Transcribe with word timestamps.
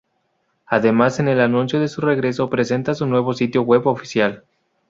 Además 0.65 1.19
en 1.19 1.27
el 1.27 1.39
anuncio 1.39 1.79
de 1.79 1.87
su 1.87 2.01
regreso 2.01 2.49
presentan 2.49 2.95
su 2.95 3.05
nuevo 3.05 3.35
sitio 3.35 3.61
web 3.61 3.85
oficial. 3.85 4.45